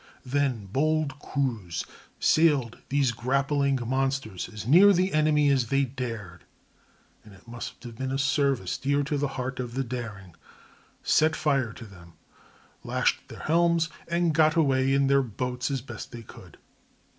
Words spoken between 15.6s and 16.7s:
as best they could.